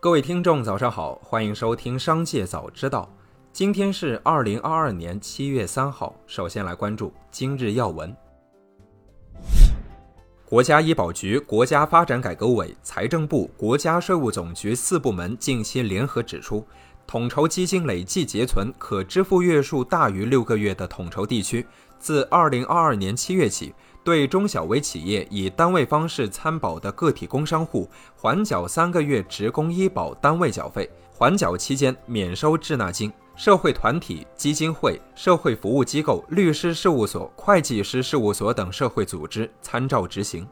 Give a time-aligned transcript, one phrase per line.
[0.00, 3.10] 各位听众，早上好，欢迎收听《商界早知道》。
[3.52, 6.14] 今天是二零二二年七月三号。
[6.24, 8.16] 首先来关注今日要闻。
[10.44, 16.64] 国家医保局、国家发展改革委、财政部、国家税务总局四部门近期联合指出，
[17.04, 21.66] 统筹基金累计结存可支付月数大于六个月的统筹地区，
[21.98, 23.74] 自二零二二年七月起。
[24.08, 27.86] 对中小微企业以单位方式参保的个体工商户，
[28.16, 33.12] 缓缴三个月职工医保单位缴费，缓缴期间免收滞纳金。
[33.36, 40.48] 社会团体、基金会、社会服务机构、律师事务所、会计师事务所等社会组织参照执行。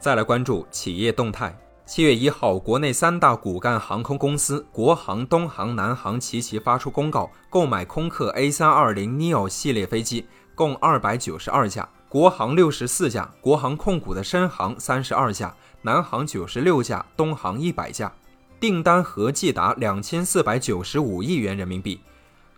[0.00, 1.56] 再来关注企业动态。
[1.86, 10.26] 七月一号，国内三大骨干航空公司国航、东航、南航齐齐发出公告，购买空客 A 三二零 neo 系列飞机。
[10.54, 18.12] 共二百九十二架，国航六十四架，国航控股的深航三十二架，南航九十六架，东航一百架，
[18.60, 22.00] 订单合计达两千四百九十五亿元人民币。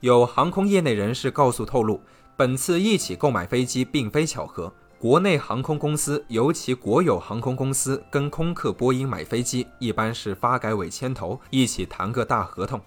[0.01, 2.01] 有航空业内人士告诉透露，
[2.37, 12.79] 本次一起购买飞机并非巧合，国内航空公司，尤其国有航空公司跟空客、波音买飞机，一般是发改委牵头，一起谈个大合同。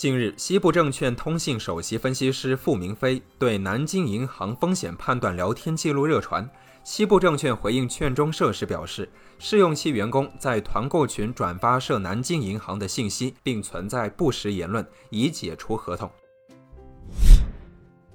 [0.00, 6.48] 近日，西部证券通信首席分析师傅明飞对南京银行风险判断聊天记录热传。
[6.82, 9.06] 西部证券回应券中社时表示，
[9.38, 16.10] 试用期员工在团购群转发涉南京银行的信息，并存在不实言论，已解除合同。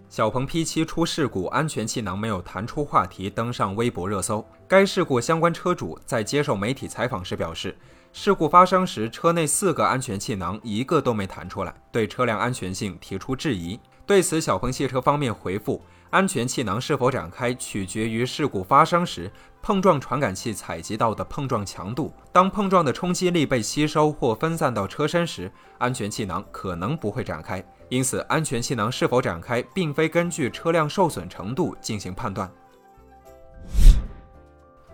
[0.10, 4.44] 小鹏 P7 出事故，安全气囊没有弹出话题登上微博热搜。
[4.68, 7.78] 该事故相关车主在接受媒体采访时表示。
[8.18, 13.78] 事故发生时，车内四个安全气囊一个都没弹出来，对车辆安全性提出质疑。
[14.06, 19.30] 对此，小鹏汽车方面回复：安全气囊是否展开取决于事故发生时
[19.62, 22.14] 碰撞传感器采集到的碰撞强度。
[22.32, 27.62] 当碰撞的冲击力被吸收或分散到车身时，安全气囊可能不会展开。
[27.90, 32.50] 因此，安全气囊是否展开，并非根据车辆受损程度进行判断。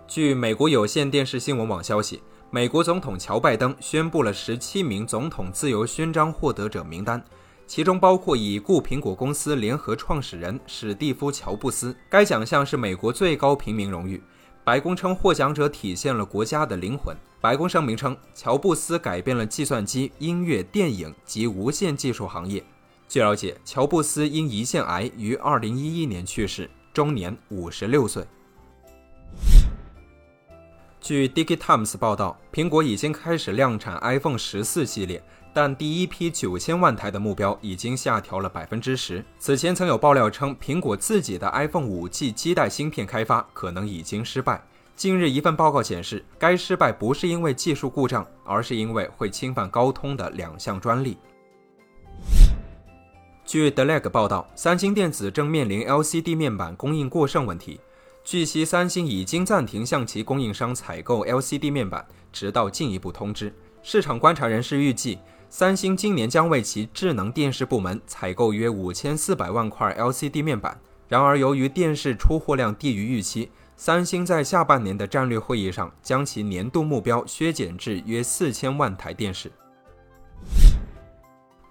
[0.08, 2.24] 据美国有线电视新闻网消息。
[2.53, 7.23] 美国总统乔拜登宣布了十七名总统自由勋章获得者名单，
[7.66, 11.95] 其中包括已故苹果公司联合创始人史蒂夫·乔布斯。
[12.09, 14.22] 该奖项是美国最高平民荣誉。
[14.66, 17.16] 白宫称，获奖者体现了国家的灵魂。
[17.39, 22.62] 白宫声明称，乔布斯改变了计算机、音乐、电影及无线技术行业。
[23.07, 28.25] 据了解，乔布斯因胰腺癌于二零一一年去世，终年五十六岁。
[31.12, 35.22] 据 Digitimes 报道，苹果已经开始量产 iPhone 十四系列，
[35.54, 39.22] 但第一批九千万台的目标已经下调了百分之十。
[39.38, 44.64] 此前曾有爆料称，苹果自己的 iPhone 五 G 基带芯片开发可能已经失败。
[44.96, 51.18] 近日，一份报告显示，该失败不是因为技术故障，而是因为会侵犯高通的两项专利。
[53.44, 57.82] 据 The Leg 报道，三星电子正面临 LCD 面板供应过剩问题。
[58.24, 63.54] 据悉，三星已经暂停向其供应商采购 LCD 面板，直到进一步通知。
[63.82, 65.18] 市场观察人士预计，
[65.50, 70.80] 三星今年将为其智能电视部门采购约五千四百万块 LCD 面板。
[71.10, 79.52] 然而，由于电视出货量低于预期，三星在下半年的战略会议上将其年度目标削减至约四千万台电视。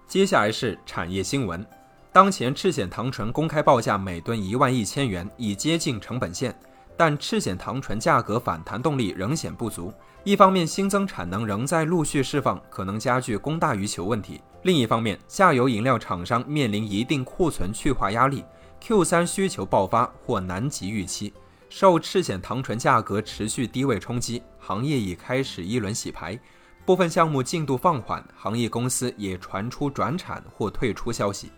[0.05, 1.65] 接下来是产业新闻。
[2.13, 6.53] 当前赤藓糖醇公开报价每吨一万一千元，已接近成本线，
[6.97, 9.93] 但赤藓糖醇价格反弹动力仍显不足。
[10.25, 18.43] 一方面，新增产能仍在陆续释放，可能加剧供大于求问题；另一方面，下游饮料厂商面临一定库存去化压力
[18.81, 21.31] ，Q 三需求爆发或难及预期。
[21.69, 26.37] 受赤藓糖醇价格持续低位冲击，行业已开始一轮洗牌，
[26.85, 31.49] 部分项目进度放缓，行业公司也传出转产或退出消息。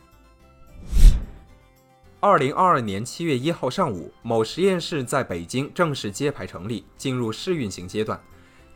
[2.24, 8.18] 二零二二年七月一号上午，某实验室在北京正式揭牌成立，进入试运行阶段。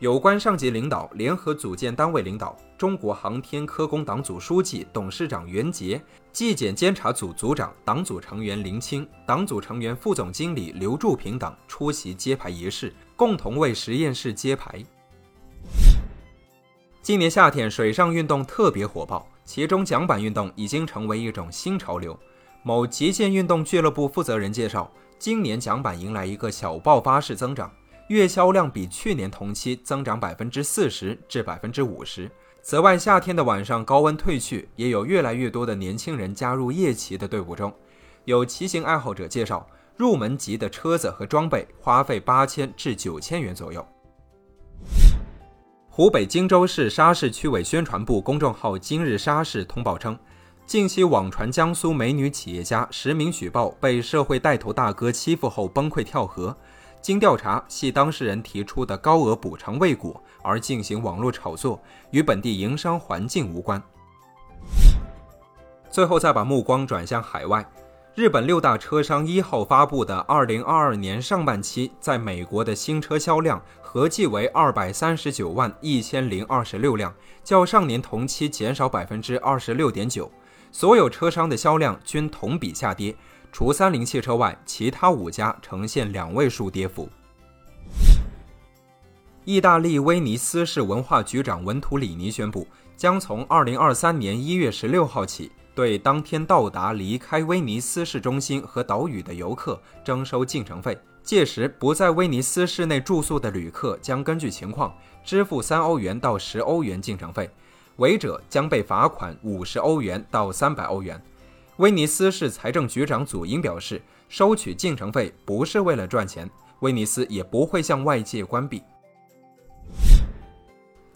[0.00, 5.98] 有关上级领导联合组建单位领导，中国航天科工党组书记、董事长袁杰，
[6.30, 14.84] 纪检监察组组长、党组成员林清，党组成员、副总经理刘柱平等出席揭牌仪式，共同为实验室揭牌。
[17.00, 19.26] 今年夏天，水上运动特别火爆。
[19.46, 22.14] 其中，桨板运动已经成为一种新潮流。
[22.62, 27.70] 某极限运动俱乐部负责人介绍，今年桨板迎来一个小爆发式增长，
[28.08, 32.30] 月销量比去年同期增长百分之四十至百分之五十。
[32.60, 37.72] 此外，夏天的晚上高温退去，也有越来越多的年轻人加入夜骑的队伍中。
[38.24, 39.66] 有骑行爱好者介绍，
[39.96, 43.86] 入门级的车子和装备花费八千至九千元左右。
[45.88, 50.16] 湖北荆州市沙市区委宣传部公众号“今日沙市”通报称，
[50.68, 56.54] 近期网传江苏美女企业家实名举报被社会带头大哥欺负后崩溃跳河，
[57.00, 61.80] 经调查系当事人提出的高额补偿未果而进行网络炒作，
[62.10, 63.82] 与本地营商环境无关。
[65.88, 67.66] 最后再把目光转向海外。
[68.14, 80.30] 日本六大车商一号发布的二零二二年上半期在美国的新车销量合计为二百三十九万一千零二十六辆，较上年同期减少百分之二十六点九。
[80.70, 83.14] 所有车商的销量均同比下跌，
[83.50, 87.08] 除三菱汽车外，其他五家呈现两位数跌幅。
[89.44, 92.66] 意大利威尼斯市文化局长文图里尼宣布，
[92.96, 95.50] 将从二零二三年一月十六号起。
[95.74, 104.92] 对当天到达、离开威尼斯市中心和岛屿的游客征收进城费，届时不在威尼斯市内住宿的旅客将根据情况
[105.24, 107.48] 支付三欧元到十欧元进城费，
[107.98, 111.20] 违者将被罚款五十欧元到三百欧元。
[111.76, 116.48] 威尼斯市财政局长祖英表示，收取进城费不是为了赚钱，
[116.80, 118.82] 威尼斯也不会向外界关闭。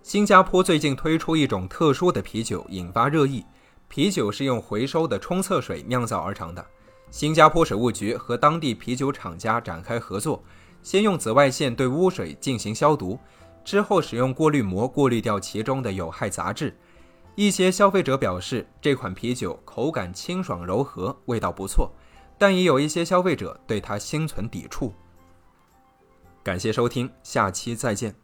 [0.03, 3.45] 新加坡最近推出一种特殊的啤酒，引发热议。
[3.89, 6.65] 啤酒是用回收的冲厕水酿造而成的。
[7.11, 10.43] 新加坡水务局和当地啤酒厂家展开合作，
[10.83, 13.19] 先用紫外线对污水进行消毒，
[13.65, 16.77] 之后使用过滤膜过滤掉其中的有害杂质。
[17.35, 21.91] 一些消费者表示，这款啤酒口感清爽柔和，味道不错，
[22.37, 24.93] 但也有一些消费者对它心存抵触。
[26.43, 28.22] 感谢收听，下期再见。